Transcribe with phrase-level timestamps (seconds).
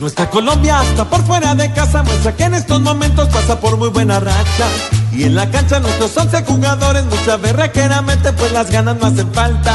[0.00, 3.90] Nuestra Colombia hasta por fuera de casa muestra que en estos momentos pasa por muy
[3.90, 4.66] buena racha.
[5.12, 9.74] Y en la cancha nuestros 11 jugadores mucha berraqueramente pues las ganas no hacen falta.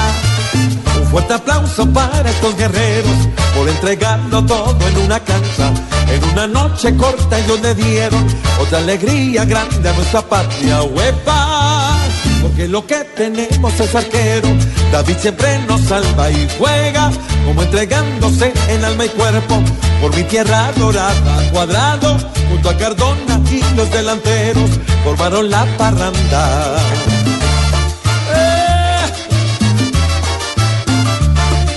[1.00, 5.72] Un fuerte aplauso para estos guerreros por entregarlo todo en una cancha.
[6.10, 8.26] En una noche corta ellos le dieron
[8.60, 10.82] otra alegría grande a nuestra patria.
[10.82, 11.98] ¡Huepa!
[12.42, 14.50] Porque lo que tenemos es arquero.
[14.92, 17.12] David siempre nos salva y juega
[17.46, 19.62] como entregándose en alma y cuerpo
[20.02, 21.50] por mi tierra dorada.
[21.52, 22.18] Cuadrado
[22.50, 24.70] junto a Cardona y los delanteros
[25.04, 26.76] formaron la parranda.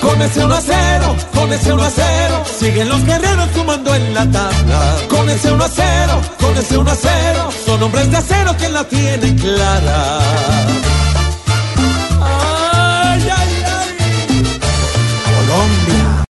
[0.00, 4.14] Con ese 1 a 0, con ese 1 a 0, siguen los guerreros sumando en
[4.14, 4.96] la tabla.
[5.08, 8.68] Con ese 1 a 0, con ese 1 a 0, son hombres de acero que
[8.68, 10.18] la tienen clara.